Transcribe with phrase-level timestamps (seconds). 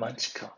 [0.00, 0.56] マンか。